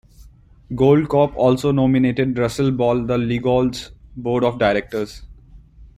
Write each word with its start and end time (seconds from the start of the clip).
Goldcorp 0.73 1.35
also 1.35 1.71
nominated 1.71 2.35
Russell 2.35 2.71
Ball 2.71 3.05
the 3.05 3.17
Leagold's 3.17 3.91
board 4.17 4.43
of 4.43 4.57
directors. 4.57 5.21